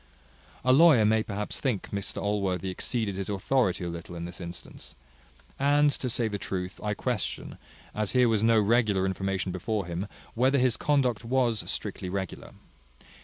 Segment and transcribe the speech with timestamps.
[0.65, 4.95] A lawyer may perhaps think Mr Allworthy exceeded his authority a little in this instance.
[5.59, 7.59] And, to say the truth, I question,
[7.93, 12.53] as here was no regular information before him, whether his conduct was strictly regular.